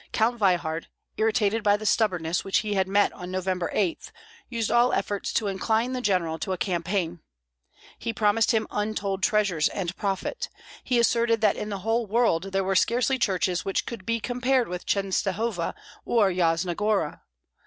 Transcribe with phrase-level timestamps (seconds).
[0.13, 4.11] Count Veyhard, irritated by the stubbornness which he had met on November 8,
[4.49, 7.19] used all efforts to incline the general to a campaign;
[7.99, 10.49] he promised him untold treasures and profit,
[10.83, 14.67] he asserted that in the whole world there were scarcely churches which could be compared
[14.67, 17.21] with Chenstohova or Yasna Gora.